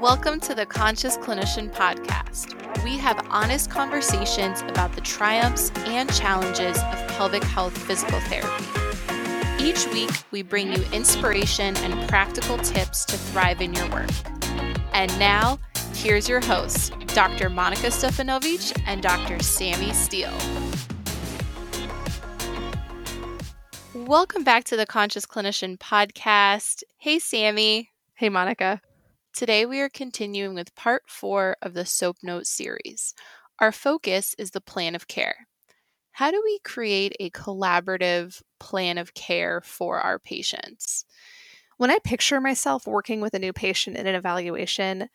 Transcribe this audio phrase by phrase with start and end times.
[0.00, 2.54] Welcome to the Conscious Clinician Podcast.
[2.84, 8.64] We have honest conversations about the triumphs and challenges of pelvic health physical therapy.
[9.60, 14.08] Each week, we bring you inspiration and practical tips to thrive in your work.
[14.92, 15.58] And now,
[15.94, 17.50] here's your hosts, Dr.
[17.50, 19.42] Monica Stefanovic and Dr.
[19.42, 20.30] Sammy Steele.
[23.94, 26.84] Welcome back to the Conscious Clinician Podcast.
[26.98, 27.90] Hey, Sammy.
[28.14, 28.80] Hey, Monica.
[29.38, 33.14] Today, we are continuing with part four of the SOAP Note series.
[33.60, 35.46] Our focus is the plan of care.
[36.10, 41.04] How do we create a collaborative plan of care for our patients?
[41.76, 45.08] When I picture myself working with a new patient in an evaluation,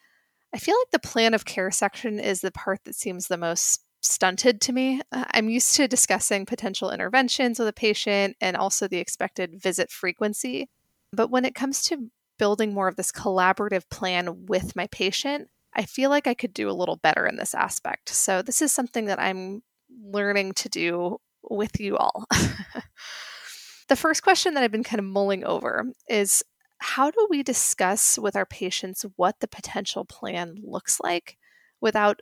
[0.54, 3.84] I feel like the plan of care section is the part that seems the most
[4.00, 5.02] stunted to me.
[5.12, 9.92] Uh, I'm used to discussing potential interventions with a patient and also the expected visit
[9.92, 10.70] frequency.
[11.12, 15.84] But when it comes to building more of this collaborative plan with my patient, I
[15.84, 18.10] feel like I could do a little better in this aspect.
[18.10, 22.26] So, this is something that I'm learning to do with you all.
[23.90, 26.44] the first question that I've been kind of mulling over is
[26.80, 31.38] how do we discuss with our patients what the potential plan looks like
[31.82, 32.22] without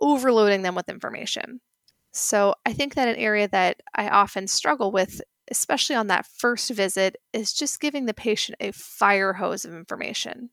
[0.00, 1.60] overloading them with information?
[2.12, 5.20] So, I think that an area that I often struggle with
[5.52, 10.50] especially on that first visit, is just giving the patient a fire hose of information.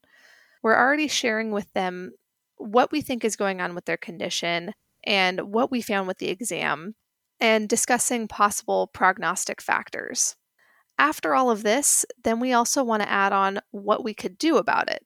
[0.61, 2.11] We're already sharing with them
[2.58, 4.73] what we think is going on with their condition
[5.05, 6.95] and what we found with the exam,
[7.39, 10.36] and discussing possible prognostic factors.
[10.97, 14.58] After all of this, then we also want to add on what we could do
[14.58, 15.05] about it.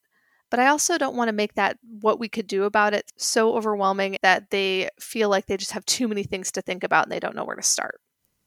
[0.50, 3.56] But I also don't want to make that what we could do about it so
[3.56, 7.12] overwhelming that they feel like they just have too many things to think about and
[7.12, 8.02] they don't know where to start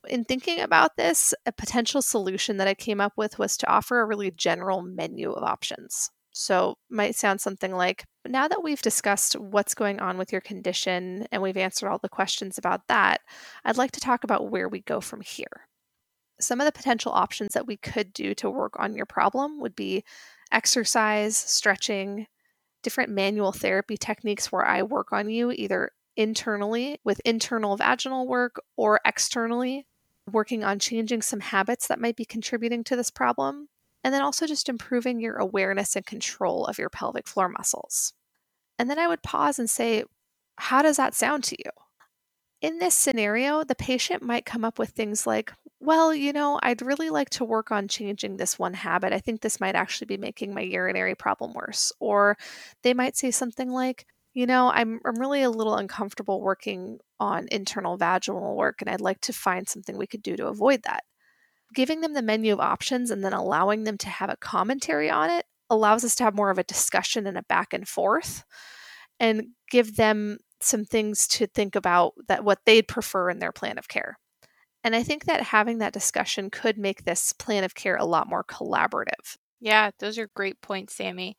[0.09, 4.01] in thinking about this, a potential solution that I came up with was to offer
[4.01, 6.11] a really general menu of options.
[6.33, 11.27] So, might sound something like now that we've discussed what's going on with your condition
[11.33, 13.23] and we've answered all the questions about that,
[13.65, 15.69] I'd like to talk about where we go from here.
[16.39, 19.75] Some of the potential options that we could do to work on your problem would
[19.75, 20.05] be
[20.53, 22.27] exercise, stretching,
[22.83, 28.61] different manual therapy techniques where I work on you either internally with internal vaginal work
[28.77, 29.87] or externally
[30.31, 33.69] working on changing some habits that might be contributing to this problem,
[34.03, 38.13] and then also just improving your awareness and control of your pelvic floor muscles.
[38.79, 40.05] And then I would pause and say,
[40.59, 41.71] How does that sound to you?
[42.61, 46.83] In this scenario, the patient might come up with things like, Well, you know, I'd
[46.83, 49.13] really like to work on changing this one habit.
[49.13, 51.93] I think this might actually be making my urinary problem worse.
[52.01, 52.37] Or
[52.83, 57.49] they might say something like, you know, I'm I'm really a little uncomfortable working on
[57.51, 61.05] internal vaginal work and I'd like to find something we could do to avoid that.
[61.75, 65.31] Giving them the menu of options and then allowing them to have a commentary on
[65.31, 68.45] it allows us to have more of a discussion and a back and forth
[69.19, 73.79] and give them some things to think about that what they'd prefer in their plan
[73.79, 74.19] of care.
[74.85, 78.29] And I think that having that discussion could make this plan of care a lot
[78.29, 79.39] more collaborative.
[79.61, 81.39] Yeah, those are great points, Sammy.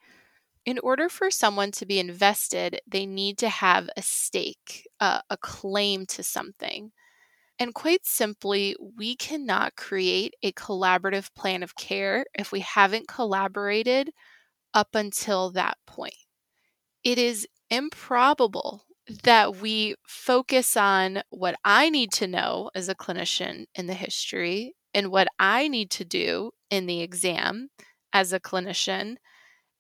[0.68, 5.38] In order for someone to be invested, they need to have a stake, uh, a
[5.38, 6.92] claim to something.
[7.60, 14.12] And quite simply, we cannot create a collaborative plan of care if we haven't collaborated
[14.74, 16.16] up until that point.
[17.04, 18.86] It is improbable
[19.24, 24.76] that we focus on what I need to know as a clinician in the history
[24.94, 27.70] and what I need to do in the exam
[28.14, 29.18] as a clinician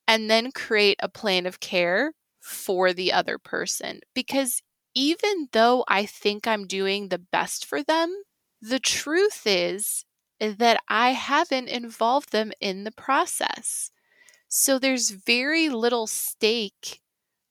[0.07, 4.01] and then create a plan of care for the other person.
[4.13, 4.61] Because
[4.95, 8.13] even though I think I'm doing the best for them,
[8.61, 10.05] the truth is
[10.39, 13.91] that I haven't involved them in the process.
[14.49, 17.01] So there's very little stake,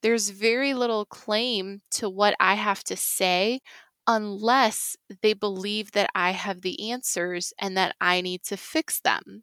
[0.02, 3.60] there's very little claim to what I have to say
[4.06, 9.42] unless they believe that I have the answers and that I need to fix them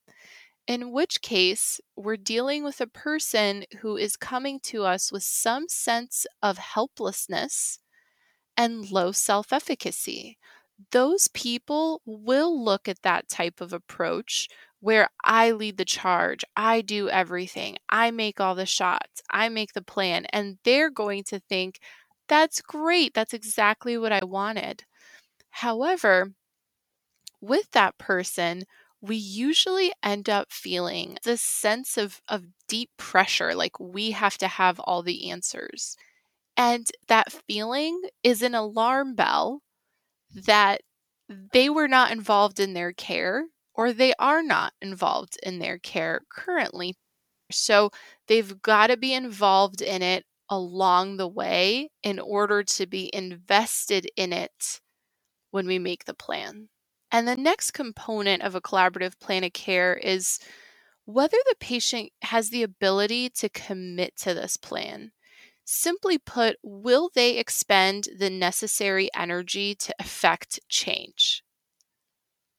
[0.68, 5.68] in which case we're dealing with a person who is coming to us with some
[5.70, 7.80] sense of helplessness
[8.58, 10.38] and low self efficacy.
[10.92, 14.50] Those people will look at that type of approach
[14.82, 19.74] where I lead the charge, I do everything, I make all the shots, I make
[19.74, 21.80] the plan, and they're going to think,
[22.28, 24.84] that's great, that's exactly what I wanted.
[25.52, 26.34] However,
[27.42, 28.64] with that person,
[29.04, 34.48] we usually end up feeling this sense of, of deep pressure, like we have to
[34.48, 35.98] have all the answers.
[36.58, 39.62] And that feeling is an alarm bell
[40.34, 40.82] that
[41.30, 43.46] they were not involved in their care
[43.76, 46.96] or they are not involved in their care currently.
[47.52, 47.92] So
[48.28, 54.10] they've got to be involved in it along the way in order to be invested
[54.18, 54.82] in it
[55.52, 56.70] when we make the plan.
[57.14, 60.40] And the next component of a collaborative plan of care is
[61.06, 65.12] whether the patient has the ability to commit to this plan.
[65.64, 71.44] Simply put, will they expend the necessary energy to effect change?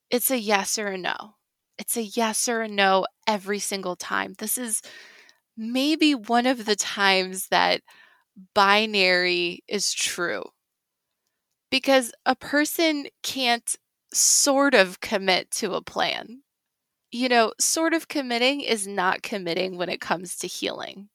[0.08, 1.34] It's a yes or a no.
[1.76, 4.34] It's a yes or a no every single time.
[4.38, 4.80] This is
[5.56, 7.80] maybe one of the times that
[8.54, 10.44] binary is true
[11.70, 13.76] because a person can't
[14.14, 16.42] sort of commit to a plan.
[17.10, 21.08] You know, sort of committing is not committing when it comes to healing,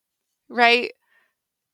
[0.50, 0.92] right?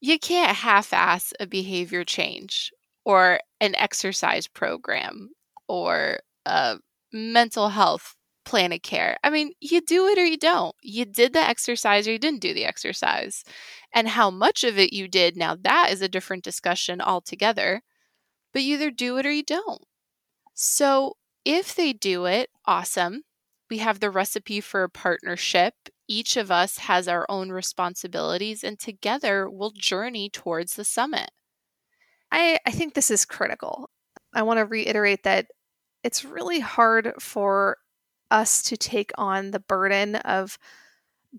[0.02, 2.72] You can't half ass a behavior change
[3.06, 5.32] or an exercise program
[5.68, 6.78] or a
[7.14, 9.18] mental health plan of care.
[9.24, 10.76] I mean, you do it or you don't.
[10.82, 13.44] You did the exercise or you didn't do the exercise.
[13.94, 17.82] And how much of it you did, now that is a different discussion altogether.
[18.54, 19.84] But you either do it or you don't.
[20.56, 23.24] So if they do it, awesome.
[23.70, 25.74] We have the recipe for a partnership.
[26.08, 31.32] Each of us has our own responsibilities, and together we'll journey towards the summit.
[32.32, 33.90] I, I think this is critical.
[34.34, 35.48] I want to reiterate that
[36.04, 37.78] it's really hard for
[38.32, 40.58] us to take on the burden of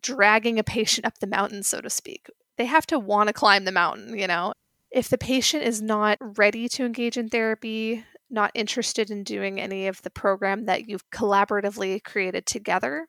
[0.01, 2.29] dragging a patient up the mountain, so to speak.
[2.59, 4.53] They have to want to climb the mountain, you know?
[4.91, 9.87] If the patient is not ready to engage in therapy, not interested in doing any
[9.87, 13.07] of the program that you've collaboratively created together,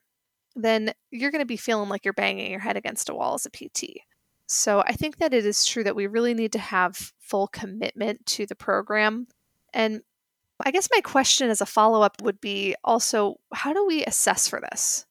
[0.56, 3.46] then you're going to be feeling like you're banging your head against a wall as
[3.46, 4.02] a PT.
[4.48, 8.26] So I think that it is true that we really need to have full commitment
[8.28, 9.28] to the program.
[9.74, 10.02] And
[10.64, 14.48] I guess my question as a follow up would be also how do we assess
[14.48, 15.06] for this?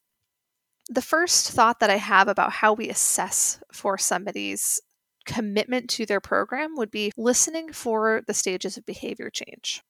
[0.88, 4.80] The first thought that I have about how we assess for somebody's
[5.26, 9.82] commitment to their program would be listening for the stages of behavior change.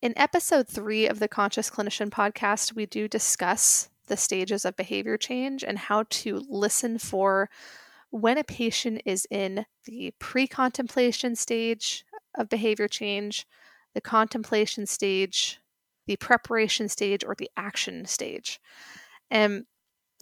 [0.00, 5.16] In episode three of the Conscious Clinician podcast, we do discuss the stages of behavior
[5.16, 7.50] change and how to listen for
[8.10, 12.04] when a patient is in the pre contemplation stage
[12.36, 13.44] of behavior change,
[13.92, 15.58] the contemplation stage,
[16.06, 18.60] the preparation stage, or the action stage.
[19.32, 19.64] And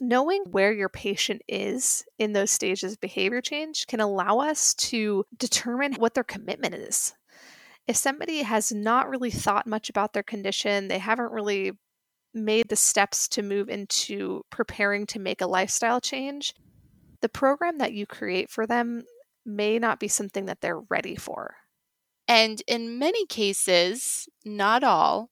[0.01, 5.23] knowing where your patient is in those stages of behavior change can allow us to
[5.37, 7.13] determine what their commitment is.
[7.87, 11.71] If somebody has not really thought much about their condition, they haven't really
[12.33, 16.53] made the steps to move into preparing to make a lifestyle change,
[17.21, 19.03] the program that you create for them
[19.45, 21.55] may not be something that they're ready for.
[22.27, 25.29] And in many cases, not all,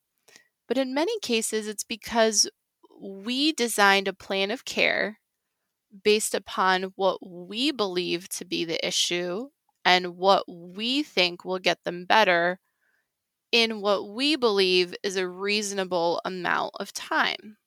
[0.67, 2.49] but in many cases, it's because
[2.99, 5.19] we designed a plan of care
[6.03, 9.49] based upon what we believe to be the issue
[9.85, 12.59] and what we think will get them better
[13.51, 17.57] in what we believe is a reasonable amount of time.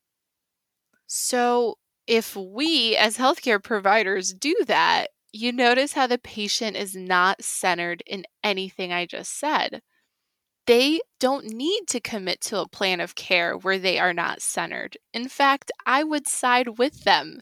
[1.07, 7.43] So, if we as healthcare providers do that, you notice how the patient is not
[7.43, 9.83] centered in anything I just said.
[10.67, 14.99] They don't need to commit to a plan of care where they are not centered.
[15.15, 17.41] In fact, I would side with them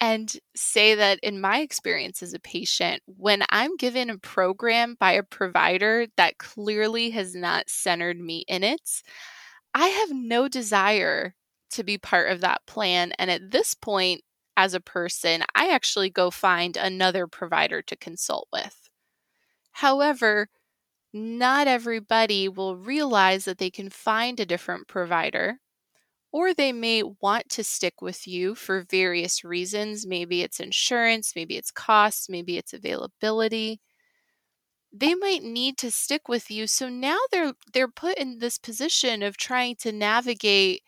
[0.00, 5.12] and say that in my experience as a patient, when I'm given a program by
[5.12, 9.02] a provider that clearly has not centered me in it,
[9.74, 11.34] I have no desire
[11.72, 13.12] to be part of that plan.
[13.18, 14.22] And at this point,
[14.56, 18.88] as a person, I actually go find another provider to consult with.
[19.72, 20.48] However,
[21.12, 25.58] not everybody will realize that they can find a different provider
[26.32, 30.06] or they may want to stick with you for various reasons.
[30.06, 33.80] Maybe it's insurance, maybe it's costs, maybe it's availability.
[34.92, 36.68] They might need to stick with you.
[36.68, 40.84] So now they're they're put in this position of trying to navigate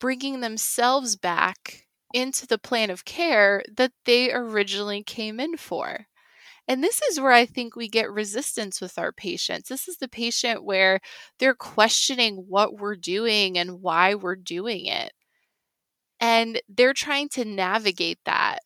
[0.00, 6.08] bringing themselves back into the plan of care that they originally came in for.
[6.68, 9.68] And this is where I think we get resistance with our patients.
[9.68, 11.00] This is the patient where
[11.38, 15.12] they're questioning what we're doing and why we're doing it.
[16.20, 18.60] And they're trying to navigate that.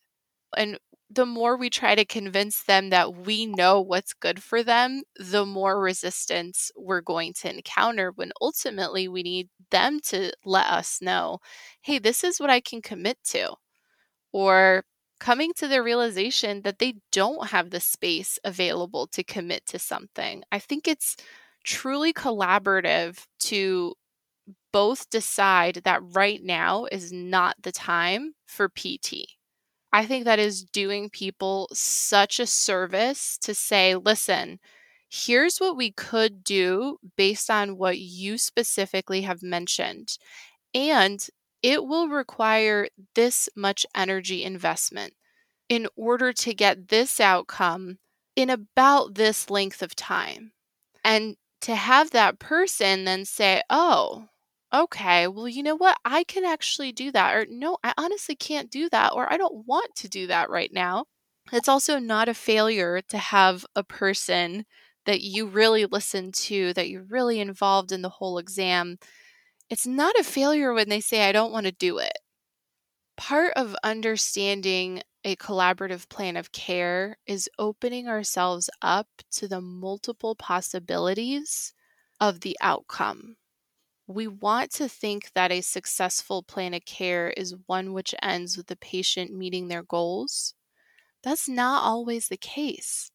[0.56, 0.78] And
[1.10, 5.46] the more we try to convince them that we know what's good for them, the
[5.46, 11.38] more resistance we're going to encounter when ultimately we need them to let us know
[11.82, 13.54] hey, this is what I can commit to.
[14.32, 14.84] Or
[15.20, 20.42] coming to the realization that they don't have the space available to commit to something.
[20.52, 21.16] I think it's
[21.64, 23.94] truly collaborative to
[24.72, 29.26] both decide that right now is not the time for PT.
[29.92, 34.60] I think that is doing people such a service to say, listen,
[35.10, 40.18] here's what we could do based on what you specifically have mentioned.
[40.74, 41.26] And
[41.62, 45.14] it will require this much energy investment
[45.68, 47.98] in order to get this outcome
[48.36, 50.52] in about this length of time.
[51.04, 54.28] And to have that person then say, oh,
[54.72, 55.96] okay, well, you know what?
[56.04, 57.34] I can actually do that.
[57.34, 59.12] Or no, I honestly can't do that.
[59.14, 61.06] Or I don't want to do that right now.
[61.52, 64.66] It's also not a failure to have a person
[65.06, 68.98] that you really listen to, that you're really involved in the whole exam.
[69.70, 72.18] It's not a failure when they say, I don't want to do it.
[73.16, 80.34] Part of understanding a collaborative plan of care is opening ourselves up to the multiple
[80.34, 81.74] possibilities
[82.20, 83.36] of the outcome.
[84.06, 88.68] We want to think that a successful plan of care is one which ends with
[88.68, 90.54] the patient meeting their goals.
[91.22, 93.10] That's not always the case.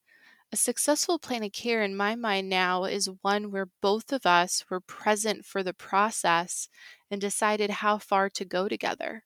[0.53, 4.63] A successful plan of care, in my mind now, is one where both of us
[4.69, 6.69] were present for the process
[7.11, 9.25] and decided how far to go together.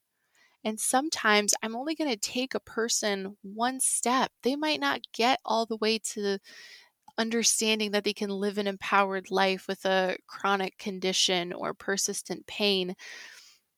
[0.64, 4.32] And sometimes I'm only going to take a person one step.
[4.44, 6.40] They might not get all the way to
[7.18, 12.96] understanding that they can live an empowered life with a chronic condition or persistent pain.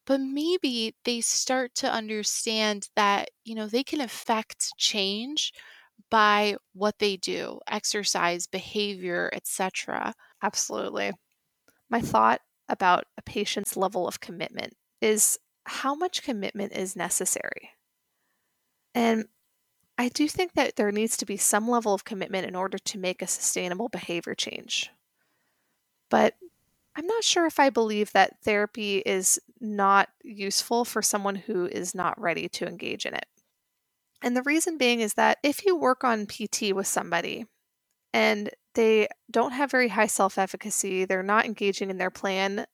[0.06, 5.54] But maybe they start to understand that, you know, they can affect change
[6.10, 10.14] by what they do, exercise, behavior, etc.
[10.42, 11.12] Absolutely.
[11.90, 17.72] My thought about a patient's level of commitment is how much commitment is necessary.
[18.96, 19.26] And
[19.98, 22.98] I do think that there needs to be some level of commitment in order to
[22.98, 24.90] make a sustainable behavior change.
[26.10, 26.36] But
[26.96, 31.94] I'm not sure if I believe that therapy is not useful for someone who is
[31.94, 33.26] not ready to engage in it.
[34.22, 37.46] And the reason being is that if you work on PT with somebody
[38.14, 42.66] and they don't have very high self efficacy, they're not engaging in their plan,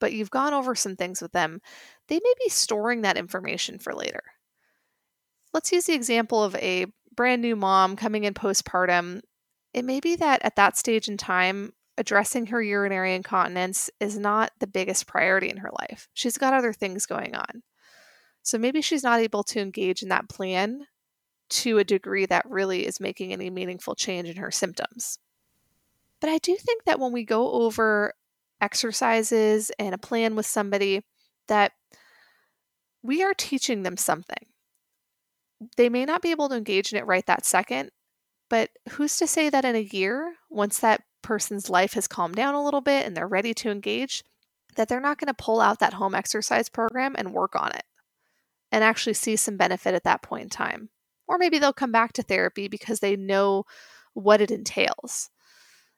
[0.00, 1.60] but you've gone over some things with them,
[2.08, 4.22] they may be storing that information for later.
[5.52, 9.20] Let's use the example of a brand new mom coming in postpartum.
[9.72, 14.52] It may be that at that stage in time, addressing her urinary incontinence is not
[14.60, 16.08] the biggest priority in her life.
[16.12, 17.62] She's got other things going on.
[18.46, 20.86] So maybe she's not able to engage in that plan
[21.48, 25.18] to a degree that really is making any meaningful change in her symptoms.
[26.20, 28.14] But I do think that when we go over
[28.60, 31.02] exercises and a plan with somebody,
[31.48, 31.72] that
[33.02, 34.46] we are teaching them something.
[35.76, 37.90] They may not be able to engage in it right that second,
[38.48, 42.54] but who's to say that in a year, once that person's life has calmed down
[42.54, 44.22] a little bit and they're ready to engage,
[44.76, 47.82] that they're not going to pull out that home exercise program and work on it
[48.72, 50.90] and actually see some benefit at that point in time.
[51.28, 53.64] Or maybe they'll come back to therapy because they know
[54.14, 55.30] what it entails.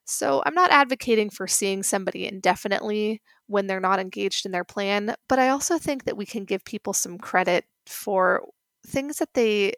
[0.04, 5.14] So I'm not advocating for seeing somebody indefinitely when they're not engaged in their plan,
[5.28, 8.48] but I also think that we can give people some credit for
[8.86, 9.74] things that they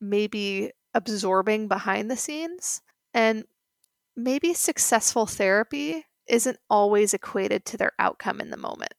[0.00, 2.80] may be absorbing behind the scenes.
[3.12, 3.44] And
[4.16, 8.94] maybe successful therapy isn't always equated to their outcome in the moment.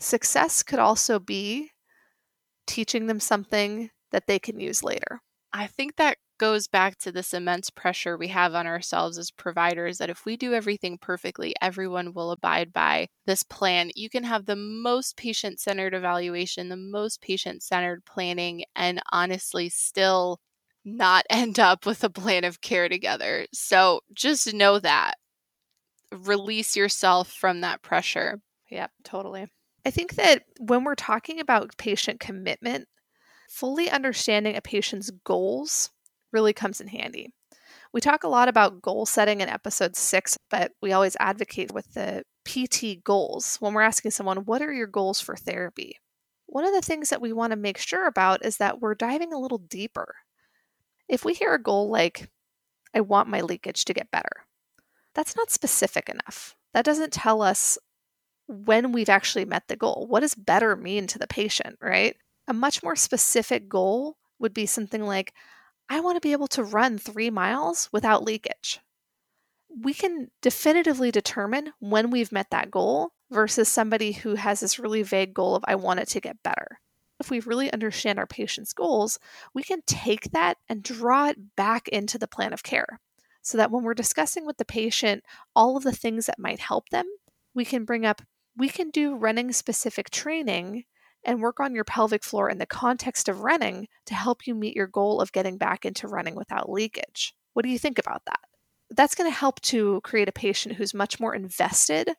[0.00, 1.70] Success could also be
[2.66, 5.20] teaching them something that they can use later.
[5.52, 9.98] I think that goes back to this immense pressure we have on ourselves as providers
[9.98, 13.90] that if we do everything perfectly, everyone will abide by this plan.
[13.94, 19.68] You can have the most patient centered evaluation, the most patient centered planning, and honestly,
[19.68, 20.40] still
[20.84, 23.46] not end up with a plan of care together.
[23.52, 25.14] So just know that.
[26.12, 28.40] Release yourself from that pressure.
[28.70, 29.48] Yep, totally.
[29.84, 32.88] I think that when we're talking about patient commitment,
[33.48, 35.90] fully understanding a patient's goals
[36.32, 37.32] really comes in handy.
[37.92, 41.92] We talk a lot about goal setting in episode six, but we always advocate with
[41.94, 46.00] the PT goals when we're asking someone, What are your goals for therapy?
[46.46, 49.32] One of the things that we want to make sure about is that we're diving
[49.32, 50.16] a little deeper.
[51.08, 52.30] If we hear a goal like,
[52.94, 54.46] I want my leakage to get better,
[55.14, 56.56] that's not specific enough.
[56.72, 57.78] That doesn't tell us
[58.46, 60.06] when we've actually met the goal.
[60.08, 62.16] What does better mean to the patient, right?
[62.46, 65.32] A much more specific goal would be something like,
[65.88, 68.80] I want to be able to run three miles without leakage.
[69.82, 75.02] We can definitively determine when we've met that goal versus somebody who has this really
[75.02, 76.78] vague goal of, I want it to get better.
[77.20, 79.18] If we really understand our patient's goals,
[79.54, 83.00] we can take that and draw it back into the plan of care
[83.42, 85.22] so that when we're discussing with the patient
[85.54, 87.06] all of the things that might help them,
[87.54, 88.22] we can bring up,
[88.56, 90.84] we can do running specific training
[91.24, 94.76] and work on your pelvic floor in the context of running to help you meet
[94.76, 97.34] your goal of getting back into running without leakage.
[97.54, 98.40] What do you think about that?
[98.90, 102.10] That's going to help to create a patient who's much more invested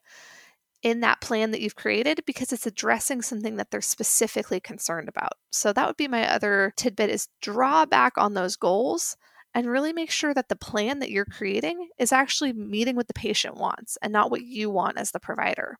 [0.82, 5.32] in that plan that you've created because it's addressing something that they're specifically concerned about.
[5.50, 9.16] So that would be my other tidbit is draw back on those goals
[9.54, 13.14] and really make sure that the plan that you're creating is actually meeting what the
[13.14, 15.78] patient wants and not what you want as the provider.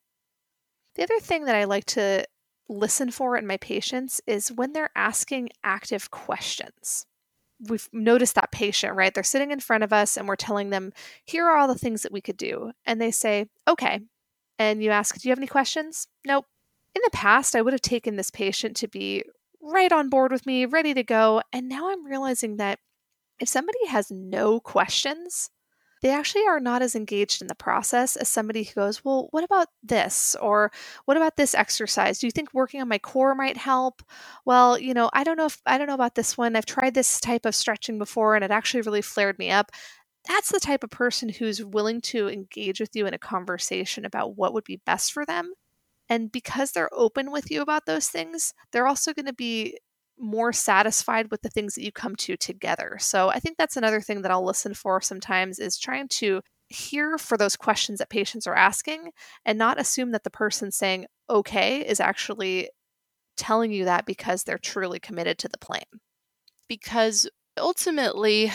[0.96, 2.24] The other thing that I like to
[2.68, 7.06] listen for in my patients is when they're asking active questions.
[7.68, 9.14] We've noticed that patient, right?
[9.14, 10.92] They're sitting in front of us and we're telling them,
[11.24, 12.72] here are all the things that we could do.
[12.84, 14.00] And they say, okay.
[14.58, 16.08] And you ask, do you have any questions?
[16.26, 16.46] Nope.
[16.94, 19.22] In the past, I would have taken this patient to be
[19.62, 21.42] right on board with me, ready to go.
[21.52, 22.78] And now I'm realizing that
[23.38, 25.50] if somebody has no questions,
[26.06, 29.42] they actually are not as engaged in the process as somebody who goes, Well, what
[29.42, 30.36] about this?
[30.40, 30.70] Or
[31.04, 32.20] what about this exercise?
[32.20, 34.02] Do you think working on my core might help?
[34.44, 36.54] Well, you know, I don't know if I don't know about this one.
[36.54, 39.72] I've tried this type of stretching before and it actually really flared me up.
[40.28, 44.36] That's the type of person who's willing to engage with you in a conversation about
[44.36, 45.54] what would be best for them.
[46.08, 49.76] And because they're open with you about those things, they're also going to be
[50.18, 52.96] more satisfied with the things that you come to together.
[53.00, 57.18] So I think that's another thing that I'll listen for sometimes is trying to hear
[57.18, 59.10] for those questions that patients are asking
[59.44, 62.70] and not assume that the person saying okay is actually
[63.36, 65.84] telling you that because they're truly committed to the plan.
[66.68, 68.50] Because ultimately,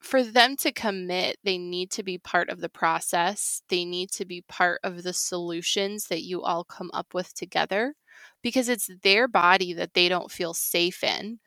[0.00, 3.62] for them to commit, they need to be part of the process.
[3.68, 7.94] They need to be part of the solutions that you all come up with together
[8.42, 11.38] because it's their body that they don't feel safe in.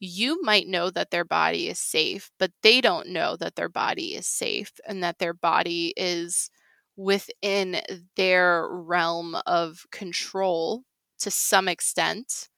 [0.00, 4.14] You might know that their body is safe, but they don't know that their body
[4.14, 6.50] is safe and that their body is
[6.96, 7.80] within
[8.16, 10.84] their realm of control
[11.20, 12.48] to some extent.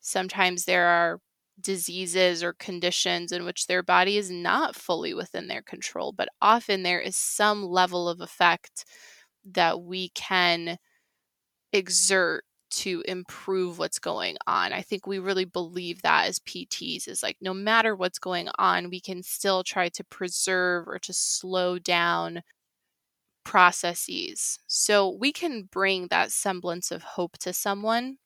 [0.00, 1.20] Sometimes there are
[1.60, 6.82] diseases or conditions in which their body is not fully within their control, but often
[6.82, 8.84] there is some level of effect
[9.44, 10.78] that we can
[11.72, 14.72] exert to improve what's going on.
[14.72, 18.90] I think we really believe that as PTs is like no matter what's going on,
[18.90, 22.42] we can still try to preserve or to slow down
[23.44, 24.58] processes.
[24.66, 28.18] So we can bring that semblance of hope to someone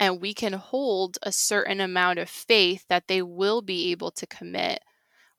[0.00, 4.26] and we can hold a certain amount of faith that they will be able to
[4.26, 4.80] commit.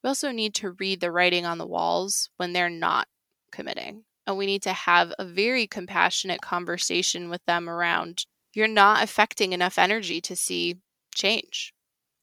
[0.04, 3.08] We also need to read the writing on the walls when they're not
[3.52, 9.04] committing and we need to have a very compassionate conversation with them around you're not
[9.04, 10.78] affecting enough energy to see
[11.14, 11.74] change.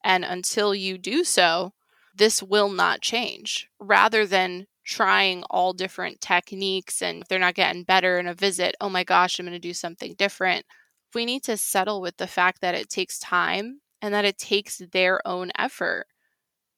[0.02, 1.74] And until you do so,
[2.14, 8.18] this will not change rather than trying all different techniques and they're not getting better
[8.18, 10.66] in a visit, oh my gosh, I'm going to do something different.
[11.14, 14.82] We need to settle with the fact that it takes time and that it takes
[14.92, 16.06] their own effort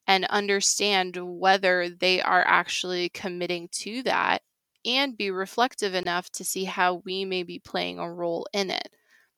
[0.07, 4.43] and understand whether they are actually committing to that
[4.85, 8.89] and be reflective enough to see how we may be playing a role in it.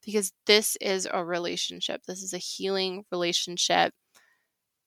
[0.05, 3.93] Because this is a relationship, this is a healing relationship.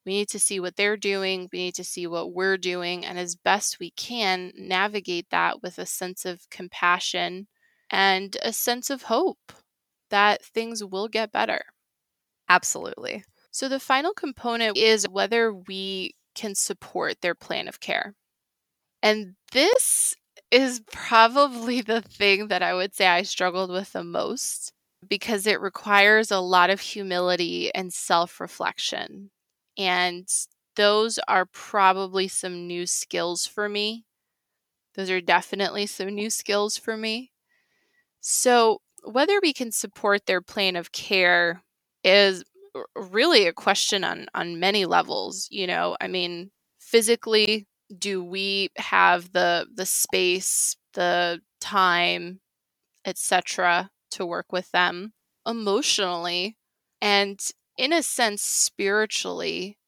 [0.06, 3.18] We need to see what they're doing, we need to see what we're doing, and
[3.18, 7.48] as best we can, navigate that with a sense of compassion
[7.90, 9.52] and a sense of hope
[10.10, 11.62] that things will get better.
[12.48, 13.24] Absolutely.
[13.50, 18.14] So, the final component is whether we can support their plan of care.
[19.02, 20.16] And this
[20.50, 24.72] is probably the thing that I would say I struggled with the most
[25.08, 29.30] because it requires a lot of humility and self reflection.
[29.78, 30.28] And
[30.76, 34.04] those are probably some new skills for me.
[34.94, 37.32] Those are definitely some new skills for me.
[38.20, 41.62] So, whether we can support their plan of care
[42.04, 42.44] is
[42.96, 45.96] really a question on on many levels, you know.
[46.00, 47.66] I mean, physically
[47.98, 52.40] do we have the the space, the time,
[53.04, 53.90] etc.
[54.12, 55.12] to work with them
[55.46, 56.56] emotionally
[57.00, 57.40] and
[57.76, 59.78] in a sense spiritually?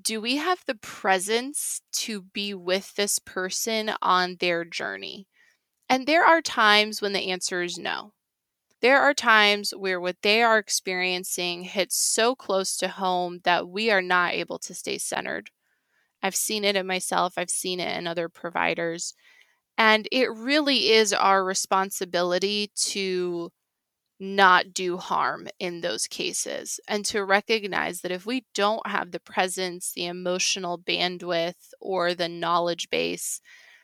[0.00, 5.26] Do we have the presence to be with this person on their journey?
[5.88, 8.12] And there are times when the answer is no.
[8.80, 13.90] There are times where what they are experiencing hits so close to home that we
[13.90, 15.50] are not able to stay centered.
[16.22, 19.14] I've seen it in myself, I've seen it in other providers.
[19.78, 23.50] And it really is our responsibility to
[24.18, 29.20] not do harm in those cases and to recognize that if we don't have the
[29.20, 33.40] presence, the emotional bandwidth, or the knowledge base,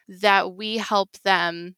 [0.09, 1.77] that we help them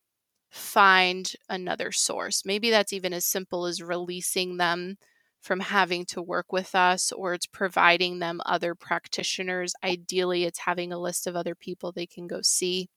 [0.50, 2.44] find another source.
[2.44, 4.98] Maybe that's even as simple as releasing them
[5.48, 9.72] from having to work with us or it's providing them other practitioners.
[9.82, 12.90] Ideally, it's having a list of other people they can go see.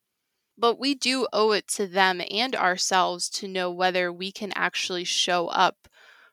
[0.57, 5.05] But we do owe it to them and ourselves to know whether we can actually
[5.05, 5.87] show up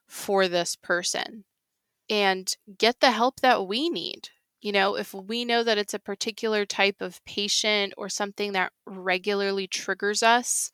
[0.09, 1.45] for this person
[2.11, 4.31] and get the help that we need.
[4.61, 8.73] You know, if we know that it's a particular type of patient or something that
[8.85, 10.73] regularly triggers us,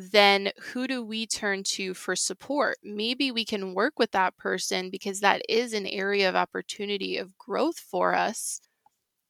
[0.00, 2.78] then who do we turn to for support?
[2.82, 7.36] Maybe we can work with that person because that is an area of opportunity of
[7.36, 8.60] growth for us.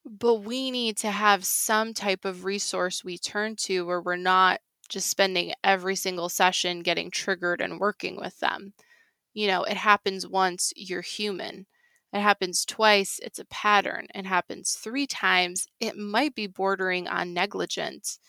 [0.05, 4.61] But we need to have some type of resource we turn to where we're not
[4.89, 8.73] just spending every single session getting triggered and working with them.
[9.33, 11.67] You know, it happens once, you're human.
[12.13, 14.07] It happens twice, it's a pattern.
[14.15, 18.19] It happens three times, it might be bordering on negligence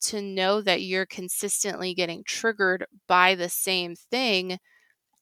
[0.00, 4.58] to know that you're consistently getting triggered by the same thing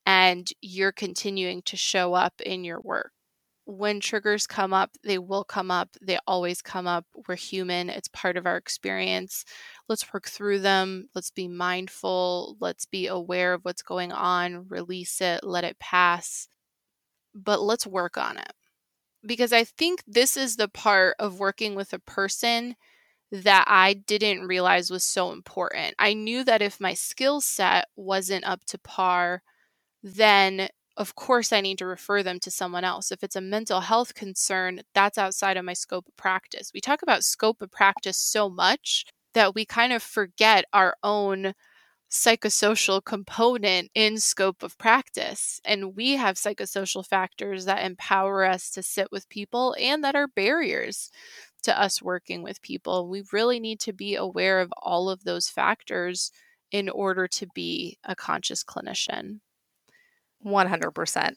[0.06, 3.12] and you're continuing to show up in your work.
[3.66, 5.90] When triggers come up, they will come up.
[6.00, 7.04] They always come up.
[7.28, 7.90] We're human.
[7.90, 9.44] It's part of our experience.
[9.90, 11.10] Let's work through them.
[11.14, 12.56] Let's be mindful.
[12.60, 14.68] Let's be aware of what's going on.
[14.68, 15.44] Release it.
[15.44, 16.48] Let it pass.
[17.34, 18.52] But let's work on it.
[19.26, 22.76] Because I think this is the part of working with a person
[23.30, 25.94] that I didn't realize was so important.
[25.98, 29.42] I knew that if my skill set wasn't up to par,
[30.02, 33.12] then of course I need to refer them to someone else.
[33.12, 36.72] If it's a mental health concern, that's outside of my scope of practice.
[36.74, 41.54] We talk about scope of practice so much that we kind of forget our own
[42.10, 45.60] psychosocial component in scope of practice.
[45.64, 50.28] And we have psychosocial factors that empower us to sit with people and that are
[50.28, 51.10] barriers
[51.62, 53.08] to us working with people.
[53.08, 56.30] We really need to be aware of all of those factors
[56.70, 59.40] in order to be a conscious clinician.
[60.44, 61.32] 100%.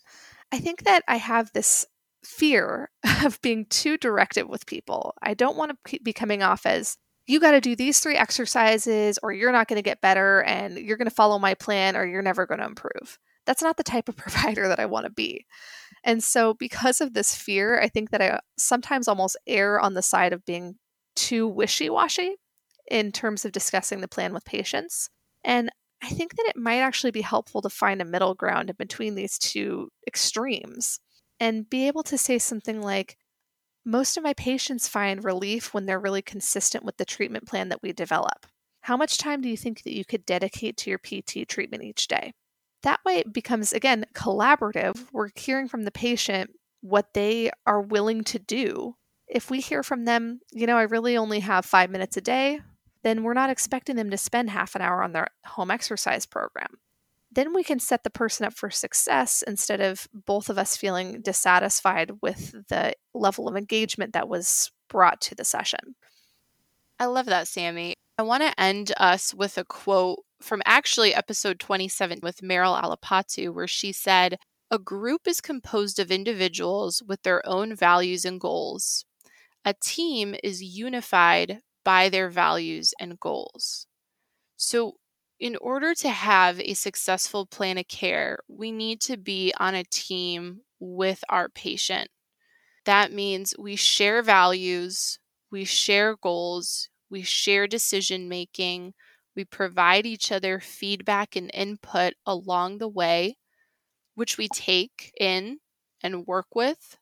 [0.52, 1.86] I think that I have this
[2.24, 2.90] fear
[3.24, 5.16] of being too directive with people.
[5.22, 9.18] I don't want to be coming off as you got to do these three exercises
[9.24, 12.06] or you're not going to get better and you're going to follow my plan or
[12.06, 13.18] you're never going to improve.
[13.46, 15.46] That's not the type of provider that I want to be.
[16.04, 19.94] And so, because of this fear, I think that I uh, sometimes almost err on
[19.94, 20.76] the side of being
[21.16, 22.36] too wishy washy
[22.90, 25.10] in terms of discussing the plan with patients.
[25.44, 25.70] And
[26.04, 29.16] I think that it might actually be helpful to find a middle ground in between
[29.16, 31.00] these two extremes
[31.40, 33.18] and be able to say something like,
[33.86, 37.82] most of my patients find relief when they're really consistent with the treatment plan that
[37.82, 38.46] we develop.
[38.82, 42.08] How much time do you think that you could dedicate to your PT treatment each
[42.08, 42.34] day?
[42.84, 45.06] That way it becomes, again, collaborative.
[45.12, 48.96] We're hearing from the patient what they are willing to do.
[49.28, 52.60] If we hear from them, you know, I really only have five minutes a day,
[53.04, 56.80] then we're not expecting them to spend half an hour on their home exercise program.
[57.32, 61.22] Then we can set the person up for success instead of both of us feeling
[61.22, 65.96] dissatisfied with the level of engagement that was brought to the session.
[67.00, 67.96] I love that, Sammy.
[68.18, 73.54] I want to end us with a quote from actually episode 27 with Meryl Alappattu,
[73.54, 74.38] where she said,
[74.70, 79.06] A group is composed of individuals with their own values and goals.
[79.64, 83.88] A team is unified by their values and goals.
[84.58, 84.96] So,
[85.40, 89.84] in order to have a successful plan of care, we need to be on a
[89.84, 92.10] team with our patient.
[92.86, 95.20] That means we share values,
[95.52, 98.94] we share goals, we share decision making,
[99.36, 103.38] we provide each other feedback and input along the way,
[104.16, 105.60] which we take in
[106.04, 106.98] and work with.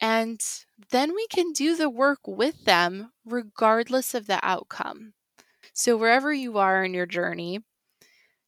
[0.00, 0.40] And
[0.90, 5.14] then we can do the work with them regardless of the outcome.
[5.74, 7.60] So, wherever you are in your journey,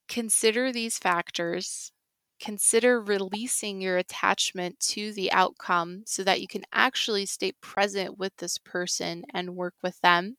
[0.09, 1.93] consider these factors.
[2.41, 8.37] Consider releasing your attachment to the outcome so that you can actually stay present with
[8.39, 10.37] this person and work with them.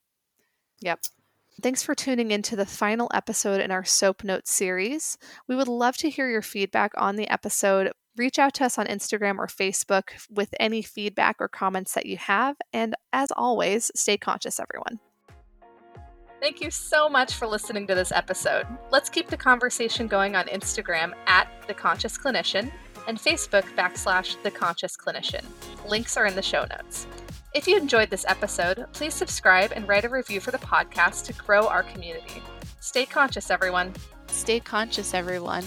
[0.81, 0.99] Yep.
[1.61, 5.19] Thanks for tuning in to the final episode in our SOAP Notes series.
[5.47, 7.91] We would love to hear your feedback on the episode.
[8.17, 12.17] Reach out to us on Instagram or Facebook with any feedback or comments that you
[12.17, 12.55] have.
[12.73, 14.99] And as always, stay conscious, everyone.
[16.41, 18.65] Thank you so much for listening to this episode.
[18.89, 22.71] Let's keep the conversation going on Instagram at The Conscious Clinician
[23.07, 25.45] and Facebook backslash The Conscious Clinician.
[25.87, 27.05] Links are in the show notes.
[27.53, 31.33] If you enjoyed this episode, please subscribe and write a review for the podcast to
[31.33, 32.41] grow our community.
[32.79, 33.93] Stay conscious, everyone.
[34.27, 35.65] Stay conscious, everyone.